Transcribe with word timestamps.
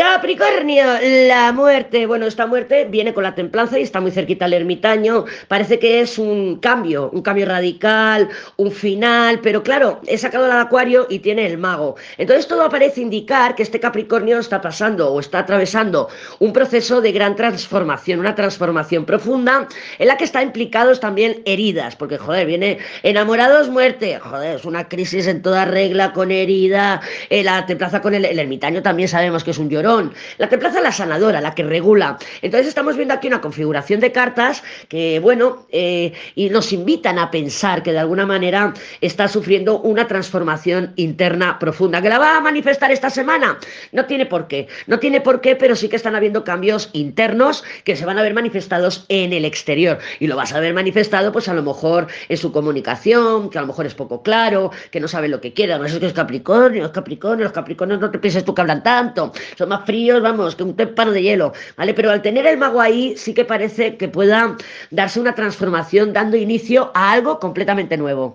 Capricornio, 0.00 0.82
la 1.28 1.52
muerte. 1.52 2.06
Bueno, 2.06 2.24
esta 2.24 2.46
muerte 2.46 2.86
viene 2.86 3.12
con 3.12 3.22
la 3.22 3.34
templanza 3.34 3.78
y 3.78 3.82
está 3.82 4.00
muy 4.00 4.10
cerquita 4.10 4.46
al 4.46 4.54
ermitaño. 4.54 5.26
Parece 5.46 5.78
que 5.78 6.00
es 6.00 6.16
un 6.18 6.56
cambio, 6.56 7.10
un 7.12 7.20
cambio 7.20 7.44
radical, 7.44 8.30
un 8.56 8.72
final, 8.72 9.40
pero 9.42 9.62
claro, 9.62 10.00
he 10.06 10.16
sacado 10.16 10.46
al 10.46 10.58
acuario 10.58 11.06
y 11.10 11.18
tiene 11.18 11.44
el 11.44 11.58
mago. 11.58 11.96
Entonces 12.16 12.48
todo 12.48 12.66
parece 12.70 13.02
indicar 13.02 13.54
que 13.54 13.62
este 13.62 13.78
Capricornio 13.78 14.38
está 14.38 14.62
pasando 14.62 15.12
o 15.12 15.20
está 15.20 15.40
atravesando 15.40 16.08
un 16.38 16.54
proceso 16.54 17.02
de 17.02 17.12
gran 17.12 17.36
transformación, 17.36 18.20
una 18.20 18.34
transformación 18.34 19.04
profunda 19.04 19.68
en 19.98 20.08
la 20.08 20.16
que 20.16 20.24
está 20.24 20.42
implicados 20.42 20.98
también 21.00 21.42
heridas, 21.44 21.94
porque 21.94 22.16
joder, 22.16 22.46
viene 22.46 22.78
enamorados, 23.02 23.68
muerte, 23.68 24.18
joder, 24.18 24.56
es 24.56 24.64
una 24.64 24.88
crisis 24.88 25.26
en 25.26 25.42
toda 25.42 25.66
regla 25.66 26.14
con 26.14 26.30
herida, 26.30 27.02
eh, 27.28 27.44
la 27.44 27.66
templaza 27.66 28.00
con 28.00 28.14
el, 28.14 28.24
el 28.24 28.38
ermitaño 28.38 28.80
también 28.80 29.06
sabemos 29.06 29.44
que 29.44 29.50
es 29.50 29.58
un 29.58 29.68
llorón 29.68 29.89
la 30.38 30.48
templaza 30.48 30.78
es 30.78 30.84
la 30.84 30.92
sanadora, 30.92 31.40
la 31.40 31.54
que 31.54 31.62
regula. 31.62 32.18
Entonces 32.42 32.68
estamos 32.68 32.96
viendo 32.96 33.14
aquí 33.14 33.26
una 33.26 33.40
configuración 33.40 34.00
de 34.00 34.12
cartas 34.12 34.62
que, 34.88 35.18
bueno, 35.20 35.66
eh, 35.70 36.12
y 36.34 36.50
nos 36.50 36.72
invitan 36.72 37.18
a 37.18 37.30
pensar 37.30 37.82
que 37.82 37.92
de 37.92 37.98
alguna 37.98 38.26
manera 38.26 38.72
está 39.00 39.28
sufriendo 39.28 39.80
una 39.80 40.06
transformación 40.06 40.92
interna 40.96 41.58
profunda. 41.58 42.00
¿Que 42.00 42.08
la 42.08 42.18
va 42.18 42.36
a 42.36 42.40
manifestar 42.40 42.90
esta 42.90 43.10
semana? 43.10 43.58
No 43.92 44.06
tiene 44.06 44.26
por 44.26 44.46
qué. 44.46 44.68
No 44.86 44.98
tiene 44.98 45.20
por 45.20 45.40
qué, 45.40 45.56
pero 45.56 45.74
sí 45.74 45.88
que 45.88 45.96
están 45.96 46.14
habiendo 46.14 46.44
cambios 46.44 46.90
internos 46.92 47.64
que 47.84 47.96
se 47.96 48.06
van 48.06 48.18
a 48.18 48.22
ver 48.22 48.34
manifestados 48.34 49.06
en 49.08 49.32
el 49.32 49.44
exterior. 49.44 49.98
Y 50.18 50.26
lo 50.26 50.36
vas 50.36 50.52
a 50.52 50.60
ver 50.60 50.74
manifestado, 50.74 51.32
pues 51.32 51.48
a 51.48 51.54
lo 51.54 51.62
mejor 51.62 52.06
en 52.28 52.36
su 52.36 52.52
comunicación, 52.52 53.50
que 53.50 53.58
a 53.58 53.62
lo 53.62 53.66
mejor 53.66 53.86
es 53.86 53.94
poco 53.94 54.22
claro, 54.22 54.70
que 54.90 55.00
no 55.00 55.08
sabe 55.08 55.28
lo 55.28 55.40
que 55.40 55.52
quiere. 55.52 55.76
No 55.78 55.84
es 55.84 55.98
que 55.98 56.06
es 56.06 56.12
Capricornio, 56.12 56.86
es 56.86 56.92
Capricornio, 56.92 57.44
los 57.44 57.52
Capricornios 57.52 58.00
no 58.00 58.10
te 58.10 58.18
pienses 58.18 58.44
tú 58.44 58.54
que 58.54 58.60
hablan 58.60 58.82
tanto, 58.82 59.32
son 59.56 59.69
más 59.70 59.86
fríos, 59.86 60.20
vamos, 60.20 60.54
que 60.56 60.62
un 60.64 60.76
témpano 60.76 61.12
de 61.12 61.22
hielo, 61.22 61.52
¿vale? 61.76 61.94
Pero 61.94 62.10
al 62.10 62.20
tener 62.20 62.46
el 62.46 62.58
mago 62.58 62.80
ahí, 62.80 63.14
sí 63.16 63.32
que 63.32 63.44
parece 63.46 63.96
que 63.96 64.08
pueda 64.08 64.56
darse 64.90 65.20
una 65.20 65.34
transformación 65.34 66.12
dando 66.12 66.36
inicio 66.36 66.90
a 66.94 67.12
algo 67.12 67.38
completamente 67.38 67.96
nuevo. 67.96 68.28